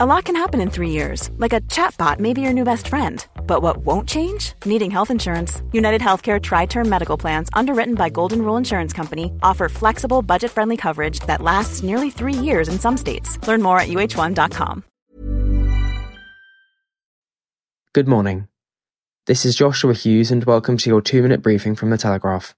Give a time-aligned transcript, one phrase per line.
[0.00, 2.86] A lot can happen in three years, like a chatbot may be your new best
[2.86, 3.26] friend.
[3.48, 4.52] But what won't change?
[4.64, 5.60] Needing health insurance.
[5.72, 10.52] United Healthcare Tri Term Medical Plans, underwritten by Golden Rule Insurance Company, offer flexible, budget
[10.52, 13.44] friendly coverage that lasts nearly three years in some states.
[13.48, 14.84] Learn more at uh1.com.
[17.92, 18.46] Good morning.
[19.26, 22.54] This is Joshua Hughes, and welcome to your two minute briefing from The Telegraph.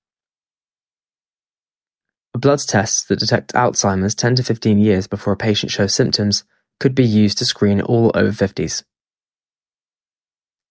[2.35, 6.45] Blood test that detects Alzheimer's 10 to 15 years before a patient shows symptoms
[6.81, 8.83] could be used to screen all over 50s.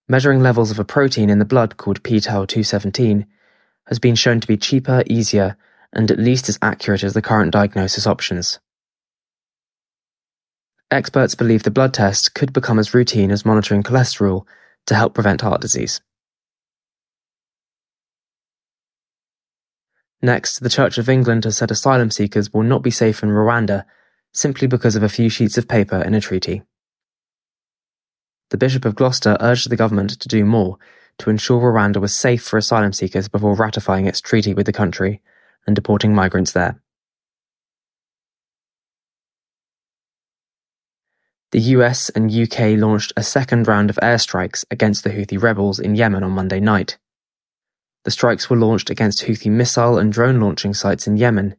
[0.10, 3.26] Measuring levels of a protein in the blood called p-tau217
[3.88, 5.56] has been shown to be cheaper, easier,
[5.94, 8.60] and at least as accurate as the current diagnosis options.
[10.92, 14.46] Experts believe the blood test could become as routine as monitoring cholesterol
[14.88, 16.02] to help prevent heart disease.
[20.22, 23.86] Next, the Church of England has said asylum seekers will not be safe in Rwanda
[24.32, 26.64] simply because of a few sheets of paper in a treaty.
[28.50, 30.78] The Bishop of Gloucester urged the government to do more
[31.20, 35.22] to ensure Rwanda was safe for asylum seekers before ratifying its treaty with the country
[35.68, 36.82] and deporting migrants there.
[41.52, 45.96] The US and UK launched a second round of airstrikes against the Houthi rebels in
[45.96, 46.98] Yemen on Monday night.
[48.04, 51.56] The strikes were launched against Houthi missile and drone launching sites in Yemen,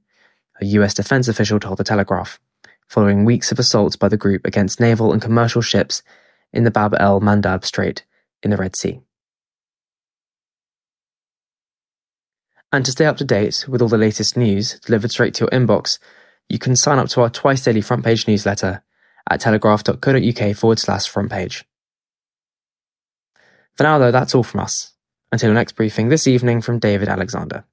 [0.61, 2.39] a US defense official told The Telegraph
[2.91, 6.03] following weeks of assaults by the group against naval and commercial ships
[6.53, 8.05] in the Bab el Mandeb Strait
[8.43, 9.01] in the Red Sea.
[12.73, 15.51] And to stay up to date with all the latest news delivered straight to your
[15.51, 16.01] inbox,
[16.49, 18.83] you can sign up to our twice daily front page newsletter
[19.29, 21.65] at telegraph.co.uk forward slash front page.
[23.77, 24.95] For now, though, that's all from us.
[25.31, 27.65] Until the next briefing this evening from David Alexander.